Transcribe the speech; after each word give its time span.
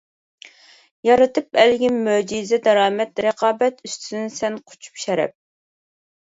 يارىتىپ 1.07 1.59
ئەلگە 1.63 1.91
مۆجىزە 1.97 2.59
دارامەت، 2.69 3.21
رىقابەت 3.27 3.85
ئۈستىدىن 3.89 4.27
سەن 4.39 4.59
قۇچۇپ 4.73 5.05
شەرەپ. 5.05 5.37